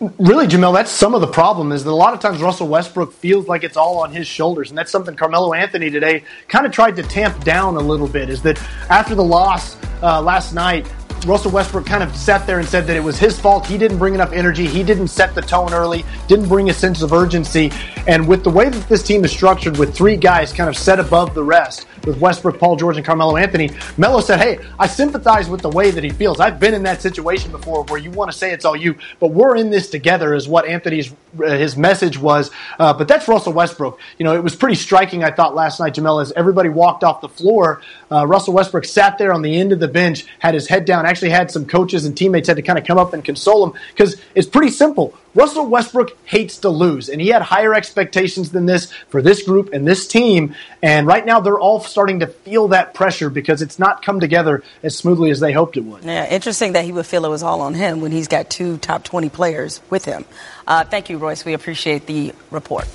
[0.01, 3.13] Really, Jemele, that's some of the problem is that a lot of times Russell Westbrook
[3.13, 4.71] feels like it's all on his shoulders.
[4.71, 8.31] And that's something Carmelo Anthony today kind of tried to tamp down a little bit
[8.31, 8.59] is that
[8.89, 10.91] after the loss uh, last night,
[11.27, 13.67] Russell Westbrook kind of sat there and said that it was his fault.
[13.67, 14.67] He didn't bring enough energy.
[14.67, 17.71] He didn't set the tone early, didn't bring a sense of urgency.
[18.07, 20.99] And with the way that this team is structured, with three guys kind of set
[20.99, 25.49] above the rest, with Westbrook, Paul George, and Carmelo Anthony, Melo said, Hey, I sympathize
[25.49, 26.41] with the way that he feels.
[26.41, 29.29] I've been in that situation before where you want to say it's all you, but
[29.29, 32.51] we're in this together, is what Anthony's uh, his message was.
[32.79, 34.01] Uh, but that's Russell Westbrook.
[34.19, 37.21] You know, it was pretty striking, I thought, last night, Jemele, as everybody walked off
[37.21, 37.83] the floor.
[38.11, 41.07] Uh, Russell Westbrook sat there on the end of the bench, had his head down,
[41.07, 43.79] actually had some coaches and teammates had to kind of come up and console him
[43.91, 45.15] because it's pretty simple.
[45.35, 49.73] Russell Westbrook hates to lose, and he had higher expectations than this for this group
[49.73, 50.55] and this team.
[50.83, 54.65] And right now, they're all starting to feel that pressure because it's not come together
[54.83, 56.05] as smoothly as they hoped it would.
[56.05, 58.79] Yeah, interesting that he would feel it was all on him when he's got two
[58.79, 60.25] top 20 players with him.
[60.67, 61.45] Uh, thank you, Royce.
[61.45, 62.89] We appreciate the report.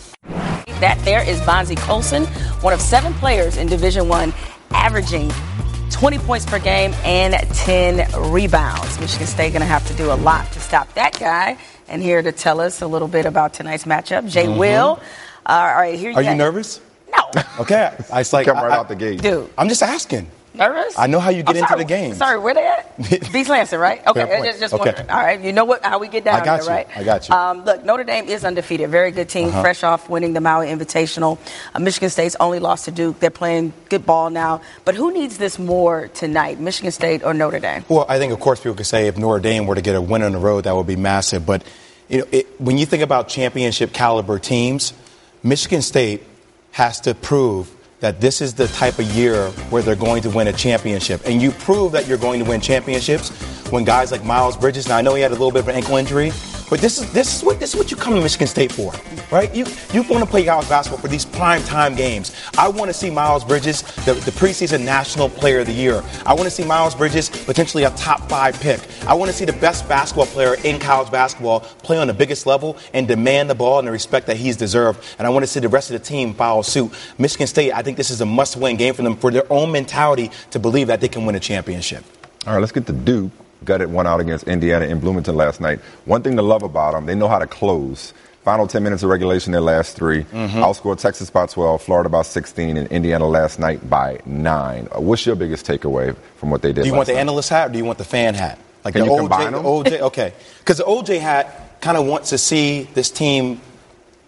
[0.82, 2.26] That there is Bonzi Colson,
[2.62, 4.34] one of seven players in Division One,
[4.72, 5.32] averaging
[5.92, 9.00] 20 points per game and 10 rebounds.
[9.00, 11.58] Michigan State going to have to do a lot to stop that guy.
[11.88, 14.58] And here to tell us a little bit about tonight's matchup, Jay mm-hmm.
[14.60, 15.00] Will.
[15.46, 16.14] Uh, all right, here.
[16.14, 16.82] Are you, you nervous?
[17.16, 17.42] No.
[17.60, 19.50] okay, I was like, come right I, out the gate, dude.
[19.58, 20.28] I'm just asking.
[20.58, 20.98] Nervous?
[20.98, 22.16] I know how you get into the game.
[22.16, 22.98] Sorry, where they at?
[23.34, 24.06] Beast Lansing, right?
[24.06, 24.86] Okay, just, just okay.
[24.86, 25.10] wondering.
[25.10, 25.84] All right, you know what?
[25.84, 26.70] How we get down I got there, you.
[26.70, 26.88] right?
[26.98, 27.36] I got you.
[27.36, 28.90] Um, look, Notre Dame is undefeated.
[28.90, 29.62] Very good team, uh-huh.
[29.62, 31.38] fresh off winning the Maui Invitational.
[31.74, 33.20] Uh, Michigan State's only lost to Duke.
[33.20, 34.62] They're playing good ball now.
[34.86, 37.84] But who needs this more tonight, Michigan State or Notre Dame?
[37.90, 40.02] Well, I think, of course, people could say if Notre Dame were to get a
[40.02, 41.46] win on the road, that would be massive.
[41.46, 41.64] But
[42.10, 44.94] you know, it, when you think about championship caliber teams,
[45.44, 46.24] Michigan State
[46.72, 50.48] has to prove that this is the type of year where they're going to win
[50.48, 51.22] a championship.
[51.26, 53.30] And you prove that you're going to win championships
[53.72, 55.76] when guys like Miles Bridges, now I know he had a little bit of an
[55.76, 56.32] ankle injury,
[56.70, 58.94] but this is this is what this is what you come to Michigan State for,
[59.32, 59.54] right?
[59.54, 62.36] You you want to play college basketball for these prime time games.
[62.58, 66.04] I want to see Miles Bridges, the, the preseason National Player of the Year.
[66.26, 68.80] I want to see Miles Bridges potentially a top five pick.
[69.08, 72.46] I want to see the best basketball player in college basketball play on the biggest
[72.46, 75.04] level and demand the ball and the respect that he's deserved.
[75.20, 76.92] And I want to see the rest of the team follow suit.
[77.18, 80.32] Michigan State, I think this is a must-win game for them for their own mentality
[80.52, 82.04] to believe that they can win a championship.
[82.48, 83.32] All right, let's get to Duke
[83.66, 85.80] gutted one out against Indiana in Bloomington last night.
[86.06, 88.14] One thing to love about them, they know how to close.
[88.44, 90.58] Final 10 minutes of regulation, their last 3 mm-hmm.
[90.60, 94.88] Outscored Texas by 12, Florida by 16, and Indiana last night by 9.
[94.96, 96.84] Uh, what's your biggest takeaway from what they did?
[96.84, 97.22] Do you want the night?
[97.22, 98.60] analyst hat or do you want the fan hat?
[98.84, 99.64] Like Can the you OJ, combine them?
[99.64, 100.34] The OJ, okay.
[100.60, 103.60] Because the OJ hat kind of wants to see this team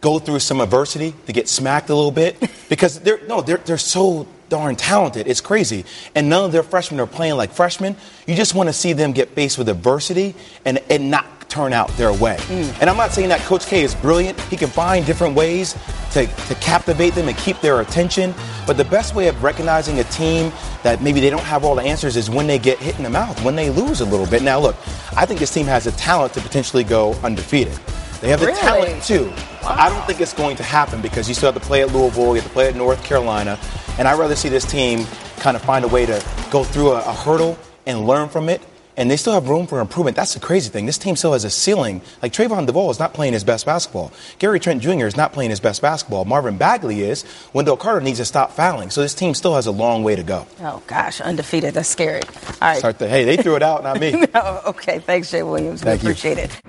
[0.02, 2.38] go through some adversity to get smacked a little bit
[2.69, 5.28] because they're no they're they're so darn talented.
[5.28, 5.86] It's crazy.
[6.16, 7.96] And none of their freshmen are playing like freshmen.
[8.26, 11.90] You just want to see them get faced with adversity and, and not turn out
[11.98, 12.36] their way.
[12.40, 12.82] Mm.
[12.82, 14.40] And I'm not saying that Coach K is brilliant.
[14.42, 15.74] He can find different ways
[16.12, 18.34] to, to captivate them and keep their attention.
[18.66, 20.52] But the best way of recognizing a team
[20.84, 23.10] that maybe they don't have all the answers is when they get hit in the
[23.10, 24.44] mouth, when they lose a little bit.
[24.44, 24.76] Now, look,
[25.16, 27.74] I think this team has the talent to potentially go undefeated.
[28.22, 28.60] They have the really?
[28.60, 29.32] talent too.
[29.69, 32.30] I don't think it's going to happen because you still have to play at Louisville,
[32.30, 33.60] you have to play at North Carolina.
[33.99, 35.06] And I'd rather see this team
[35.38, 38.62] kind of find a way to go through a, a hurdle and learn from it
[38.98, 40.18] and they still have room for improvement.
[40.18, 40.88] That's the crazy thing.
[40.88, 42.02] This team still has a ceiling.
[42.22, 44.12] Like Trevon Duval is not playing his best basketball.
[44.40, 45.06] Gary Trent Jr.
[45.06, 46.26] is not playing his best basketball.
[46.26, 47.24] Marvin Bagley is.
[47.54, 48.90] Wendell Carter needs to stop fouling.
[48.90, 50.48] So this team still has a long way to go.
[50.62, 51.76] Oh gosh, undefeated.
[51.76, 52.24] That's scary.
[52.24, 52.80] All right.
[52.80, 54.12] Start the, hey, they threw it out, not me.
[54.34, 55.84] no, okay, thanks, Jay Williams.
[55.84, 56.12] Thank we you.
[56.14, 56.60] appreciate it.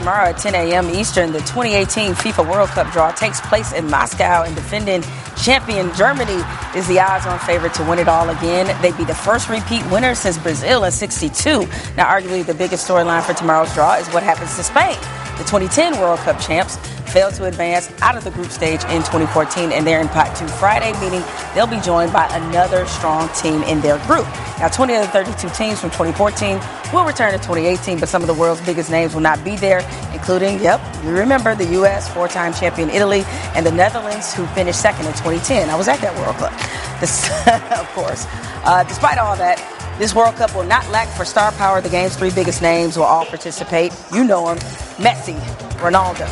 [0.00, 0.88] Tomorrow at 10 a.m.
[0.88, 5.02] Eastern, the 2018 FIFA World Cup draw takes place in Moscow, and defending
[5.36, 6.42] champion Germany
[6.74, 8.74] is the odds-on favorite to win it all again.
[8.80, 11.68] They'd be the first repeat winner since Brazil in '62.
[11.96, 14.98] Now, arguably the biggest storyline for tomorrow's draw is what happens to Spain.
[15.40, 16.76] The 2010 World Cup champs
[17.10, 20.46] failed to advance out of the group stage in 2014, and they're in pot two
[20.46, 21.22] Friday, meaning
[21.54, 24.26] they'll be joined by another strong team in their group.
[24.58, 26.60] Now, 20 of the 32 teams from 2014
[26.92, 29.80] will return to 2018, but some of the world's biggest names will not be there,
[30.12, 33.24] including, yep, you remember the U.S., four time champion Italy,
[33.56, 35.70] and the Netherlands, who finished second in 2010.
[35.70, 36.52] I was at that World Cup,
[37.00, 37.30] this,
[37.72, 38.26] of course.
[38.62, 39.58] Uh, despite all that,
[40.00, 41.82] this World Cup will not lack for star power.
[41.82, 43.92] The game's three biggest names will all participate.
[44.14, 44.56] You know them
[44.96, 45.38] Messi,
[45.78, 46.26] Ronaldo,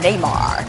[0.00, 0.64] Neymar.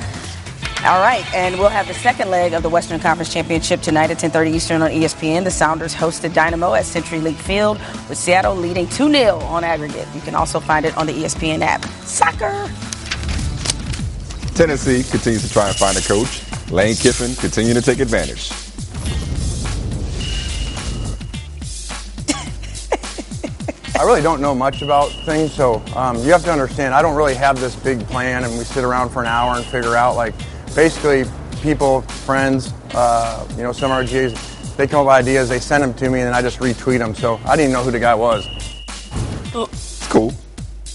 [0.84, 4.18] All right, and we'll have the second leg of the Western Conference Championship tonight at
[4.18, 5.44] 10:30 Eastern on ESPN.
[5.44, 7.78] The Sounders hosted Dynamo at CenturyLink Field,
[8.10, 10.08] with Seattle leading 2-0 on aggregate.
[10.16, 11.86] You can also find it on the ESPN app.
[12.06, 12.68] Soccer.
[14.56, 16.42] Tennessee continues to try and find a coach.
[16.72, 18.69] Lane Kiffin continuing to take advantage.
[24.00, 26.94] I really don't know much about things, so um, you have to understand.
[26.94, 29.66] I don't really have this big plan, and we sit around for an hour and
[29.66, 30.34] figure out like
[30.74, 31.26] basically
[31.62, 35.94] people, friends, uh, you know, some RGAs, they come up with ideas, they send them
[35.96, 37.14] to me, and then I just retweet them.
[37.14, 38.48] So I didn't even know who the guy was.
[39.54, 40.34] It's cool.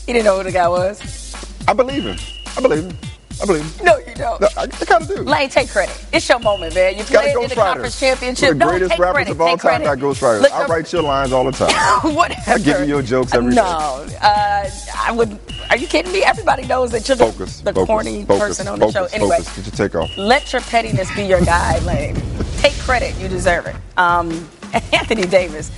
[0.07, 1.35] He didn't know who the guy was.
[1.69, 2.17] I believe him.
[2.57, 2.97] I believe him.
[3.43, 3.85] I believe him.
[3.87, 4.41] No, you don't.
[4.41, 5.23] No, I, I kind of do.
[5.23, 5.95] Lane, take credit.
[6.13, 6.97] It's your moment, man.
[6.97, 8.53] You played in the conference championship.
[8.53, 9.31] Of the greatest take rappers credit.
[9.33, 9.85] of all take time credit.
[9.85, 10.43] got ghostwriters.
[10.43, 12.15] Look I write your lines all the time.
[12.15, 12.51] Whatever.
[12.53, 13.57] I give you your jokes every day.
[13.57, 15.39] no, uh, I would.
[15.71, 16.23] Are you kidding me?
[16.23, 17.61] Everybody knows that you're the, Focus.
[17.61, 19.05] the focus, corny focus, person on the show.
[19.13, 19.57] Anyway, Focus.
[19.57, 20.17] Get your take off.
[20.17, 22.15] let your pettiness be your guide, Lane.
[22.59, 23.15] Take credit.
[23.19, 23.77] You deserve it.
[23.99, 24.31] Um,
[24.93, 25.71] Anthony Davis,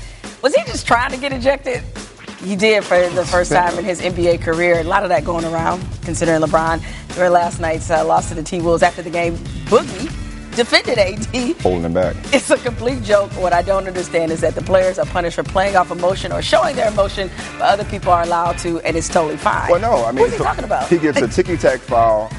[0.43, 1.83] was he just trying to get ejected?
[2.47, 4.79] He did for the first time in his NBA career.
[4.79, 6.81] A lot of that going around, considering LeBron
[7.17, 9.35] during last night's uh, loss to the T Wolves after the game.
[9.67, 10.09] Boogie
[10.55, 11.61] defended AD.
[11.61, 12.15] Holding him back.
[12.33, 13.33] It's a complete joke.
[13.33, 16.41] What I don't understand is that the players are punished for playing off emotion or
[16.41, 17.29] showing their emotion,
[17.59, 19.69] but other people are allowed to, and it's totally fine.
[19.69, 20.89] Well, no, I mean, who's he talking about?
[20.89, 22.31] He gets a ticky tack foul.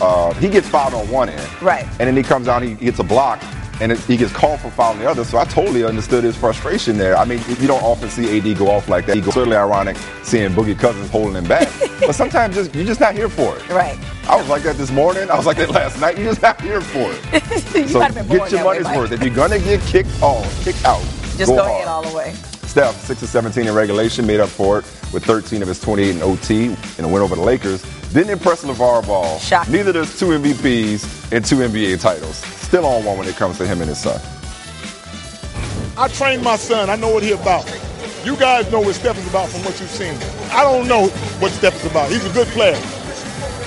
[0.00, 1.84] Uh, he gets fouled on one end, right.
[1.84, 3.42] and then he comes out, he gets a block,
[3.80, 5.24] and it, he gets called for fouling the other.
[5.24, 7.16] So I totally understood his frustration there.
[7.16, 9.16] I mean, you don't often see AD go off like that.
[9.24, 11.68] Goes certainly ironic seeing Boogie Cousins holding him back,
[12.00, 13.68] but sometimes just you're just not here for it.
[13.68, 13.98] Right.
[14.28, 15.30] I was like that this morning.
[15.30, 16.16] I was like that last night.
[16.18, 17.74] You're just not here for it.
[17.74, 19.12] you so might have been get your that way, money's worth.
[19.12, 21.02] If you're gonna get kicked off, kicked out,
[21.36, 22.34] Just go, go, ahead all the way.
[22.70, 26.14] Steph, 6 of 17 in regulation, made up for it with 13 of his 28
[26.14, 27.82] in OT in a win over the Lakers.
[28.12, 29.40] Didn't impress LaVar Ball.
[29.40, 29.72] Shocking.
[29.72, 32.59] Neither does two MVPs and two NBA titles.
[32.70, 34.20] Still on one when it comes to him and his son.
[35.98, 36.88] I trained my son.
[36.88, 37.66] I know what he about.
[38.24, 40.14] You guys know what Steph is about from what you've seen.
[40.52, 41.08] I don't know
[41.40, 42.12] what Steph is about.
[42.12, 42.78] He's a good player.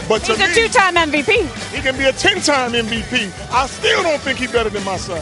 [0.07, 1.73] But He's a me, two-time MVP.
[1.75, 3.51] He can be a 10-time MVP.
[3.51, 5.21] I still don't think he's better than my son.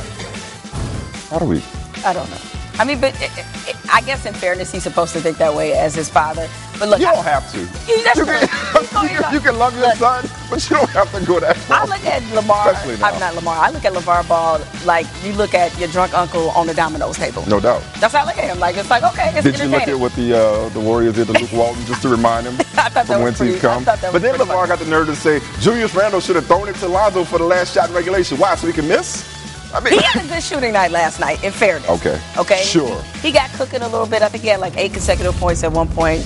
[1.31, 1.63] How do we?
[2.05, 2.50] I don't know.
[2.79, 3.31] I mean, but it,
[3.67, 6.47] it, I guess in fairness, he's supposed to think that way as his father.
[6.79, 7.59] But look, You don't have to.
[7.59, 7.67] You,
[8.03, 8.17] can,
[9.03, 11.81] you, can, you can love your son, but you don't have to go that far.
[11.81, 12.73] I look at Lamar.
[12.73, 13.55] I'm not Lamar.
[13.55, 17.17] I look at LaVar Ball like you look at your drunk uncle on the Domino's
[17.17, 17.45] table.
[17.47, 17.83] No doubt.
[17.99, 18.59] That's how I look at him.
[18.59, 21.27] Like it's like okay, it's Did you look at what the uh, the Warriors did
[21.27, 22.55] to Luke Walton just to remind him
[23.05, 23.87] from whence he's come?
[23.87, 26.75] I But then LaVar got the nerve to say Julius Randle should have thrown it
[26.77, 28.39] to Lonzo for the last shot in regulation.
[28.39, 28.55] Why?
[28.55, 29.30] So he can miss?
[29.73, 31.43] I mean, he had a good shooting night last night.
[31.43, 31.89] In fairness.
[31.89, 32.19] okay.
[32.37, 32.63] Okay.
[32.63, 33.01] Sure.
[33.21, 34.21] He got cooking a little bit.
[34.21, 36.23] I think he had like eight consecutive points at one point.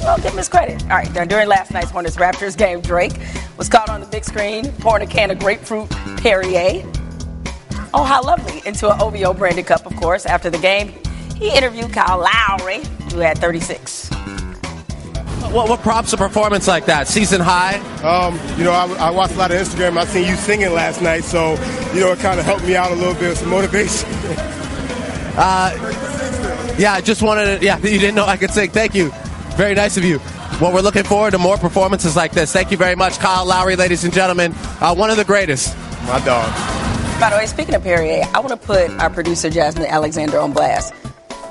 [0.00, 0.82] Well, give him his credit.
[0.84, 1.28] All right.
[1.28, 3.12] During last night's Hornets Raptors game, Drake
[3.56, 6.84] was caught on the big screen pouring a can of grapefruit Perrier.
[7.94, 8.60] Oh, how lovely!
[8.66, 10.26] Into an OVO branded cup, of course.
[10.26, 10.92] After the game,
[11.36, 14.10] he interviewed Kyle Lowry, who had 36.
[15.56, 17.08] What, what prompts a performance like that?
[17.08, 17.76] Season high?
[18.02, 19.96] Um, you know, I, I watched a lot of Instagram.
[19.96, 21.52] I seen you singing last night, so
[21.94, 24.06] you know it kind of helped me out a little bit with some motivation.
[25.38, 25.70] Uh,
[26.78, 28.70] yeah, I just wanted to, yeah, you didn't know I could sing.
[28.70, 29.10] Thank you.
[29.54, 30.18] Very nice of you.
[30.62, 32.54] Well, we're looking forward to more performances like this.
[32.54, 34.54] Thank you very much, Kyle Lowry, ladies and gentlemen.
[34.80, 35.76] Uh, one of the greatest.
[36.06, 36.50] My dog.
[37.20, 40.54] By the way, speaking of Perrier, I want to put our producer Jasmine Alexander on
[40.54, 40.94] blast.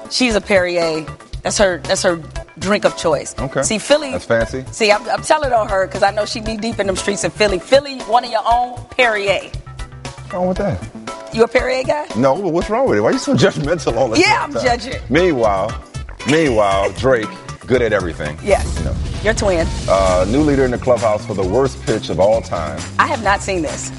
[0.09, 1.05] She's a Perrier.
[1.43, 1.77] That's her.
[1.77, 2.19] That's her
[2.59, 3.35] drink of choice.
[3.39, 3.63] Okay.
[3.63, 4.11] See, Philly.
[4.11, 4.63] That's fancy.
[4.71, 7.23] See, I'm, I'm telling on her because I know she be deep in them streets
[7.23, 7.59] of Philly.
[7.59, 9.49] Philly, one of your own Perrier.
[9.51, 10.89] What's wrong with that?
[11.33, 12.07] You a Perrier guy?
[12.15, 13.01] No, but what's wrong with it?
[13.01, 14.51] Why are you so judgmental all the Yeah, time?
[14.51, 15.01] Yeah, I'm judging.
[15.09, 15.83] Meanwhile,
[16.29, 17.27] meanwhile, Drake,
[17.67, 18.37] good at everything.
[18.43, 18.77] Yes.
[18.79, 19.67] You know, Your twin.
[19.89, 22.79] uh, new leader in the clubhouse for the worst pitch of all time.
[22.99, 23.91] I have not seen this.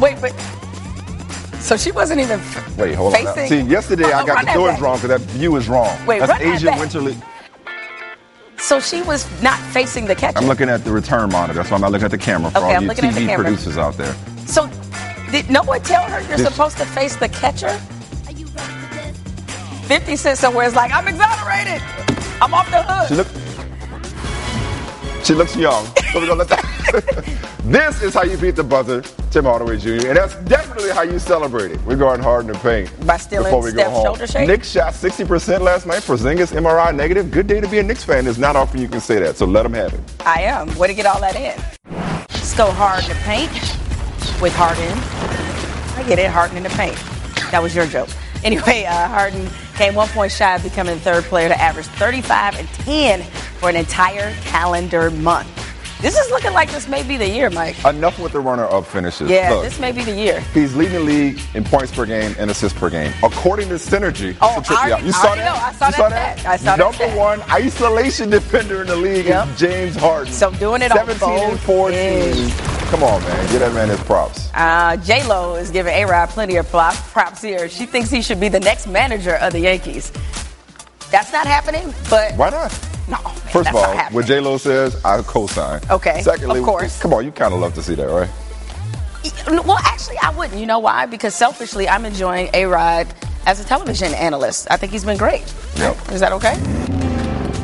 [0.00, 0.30] Wait, but
[1.60, 2.40] so she wasn't even.
[2.76, 3.24] Wait, hold on.
[3.34, 5.96] Facing- See, yesterday Oh, I got the doors wrong because that view is wrong.
[6.06, 6.78] Wait, That's Asia back.
[8.70, 8.84] Winter League.
[8.84, 10.38] So she was not facing the catcher.
[10.38, 11.54] I'm looking at the return monitor.
[11.54, 13.14] That's why I'm not looking at the camera for Okay, all I'm you looking at
[13.14, 13.44] the TV camera.
[13.44, 14.14] producers out there.
[14.46, 14.68] So
[15.30, 17.78] did no one tell her you're This- supposed to face the catcher?
[19.86, 21.82] 50 Cent somewhere is like, I'm exonerated.
[22.40, 23.08] I'm off the hook.
[23.08, 23.28] She look.
[25.24, 25.84] She looks young.
[26.12, 26.64] So we're gonna let that.
[27.64, 30.08] this is how you beat the buzzer, Tim Hardaway Jr.
[30.08, 31.82] And that's definitely how you celebrate it.
[31.82, 32.90] We're going hard in the paint.
[33.06, 34.04] By stealing before we go home.
[34.04, 34.46] shoulder shake?
[34.46, 36.02] Knicks shot 60% last night.
[36.02, 37.30] For Porzingis MRI negative.
[37.30, 38.24] Good day to be a Knicks fan.
[38.24, 39.36] There's not often you can say that.
[39.36, 40.00] So let them have it.
[40.24, 40.74] I am.
[40.76, 41.60] Way to get all that in.
[42.30, 43.50] Let's go hard in the paint
[44.40, 44.92] with Harden.
[45.96, 46.96] I get it, Harden in the paint.
[47.50, 48.08] That was your joke.
[48.44, 52.58] Anyway, uh, Harden came one point shy of becoming the third player to average 35
[52.58, 53.22] and 10
[53.58, 55.48] for an entire calendar month.
[56.04, 57.82] This is looking like this may be the year, Mike.
[57.82, 59.30] Enough with the runner-up finishes.
[59.30, 60.40] Yeah, Look, this may be the year.
[60.52, 63.10] He's leading the league in points per game and assists per game.
[63.22, 65.54] According to Synergy, Oh, to I already- You I saw already that?
[65.56, 65.62] know.
[65.64, 66.40] I saw you that saw stat.
[66.46, 67.16] I saw Number stat.
[67.16, 69.48] one isolation defender in the league Yep.
[69.48, 70.30] is James Harden.
[70.34, 71.98] So doing it on 17 and both 14.
[71.98, 72.52] ends.
[72.90, 73.46] Come on, man.
[73.50, 74.50] Give that man his props.
[74.54, 77.66] Uh, J Lo is giving A Rod plenty of props here.
[77.70, 80.12] She thinks he should be the next manager of the Yankees.
[81.10, 82.78] That's not happening, but Why not?
[83.08, 83.18] No.
[83.22, 85.80] Man, First of all, what J Lo says, I co-sign.
[85.90, 87.00] Okay, Secondly, of course.
[87.00, 88.30] come on, you kind of love to see that, right?
[89.64, 90.60] Well, actually, I wouldn't.
[90.60, 91.06] You know why?
[91.06, 93.06] Because selfishly, I'm enjoying A Rod
[93.46, 94.66] as a television analyst.
[94.70, 95.42] I think he's been great.
[95.76, 96.12] Yep.
[96.12, 96.54] Is that okay?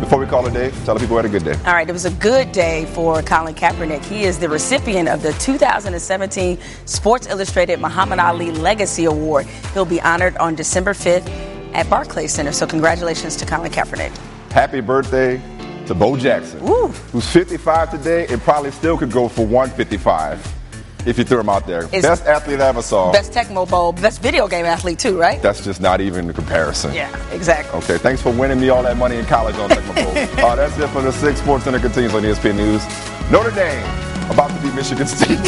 [0.00, 1.52] Before we call it a day, tell the people we had a good day.
[1.66, 4.02] All right, it was a good day for Colin Kaepernick.
[4.04, 9.46] He is the recipient of the 2017 Sports Illustrated Muhammad Ali Legacy Award.
[9.74, 11.28] He'll be honored on December 5th
[11.74, 12.52] at Barclays Center.
[12.52, 14.18] So, congratulations to Colin Kaepernick.
[14.50, 15.40] Happy birthday
[15.86, 20.54] to Bo Jackson, who's 55 today and probably still could go for 155
[21.06, 21.88] if you threw him out there.
[21.94, 23.10] Is- Best athlete I ever saw.
[23.12, 25.40] Best Tecmo Bowl, best video game athlete, too, right?
[25.40, 26.92] That's just not even a comparison.
[26.92, 27.78] Yeah, exactly.
[27.80, 30.44] Okay, thanks for winning me all that money in college on Tecmo Bowl.
[30.44, 32.82] uh, that's it for the Six SportsCenter continues on ESPN News.
[33.30, 33.82] Notre Dame
[34.30, 35.38] about to beat Michigan State.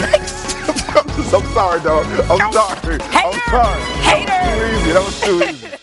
[1.35, 2.07] I'm sorry, dog.
[2.31, 2.99] I'm sorry.
[3.03, 4.99] Hater.
[4.99, 5.79] I'm sorry.